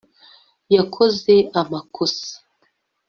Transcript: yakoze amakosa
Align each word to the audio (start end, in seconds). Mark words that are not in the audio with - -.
yakoze 0.75 1.33
amakosa 1.61 2.31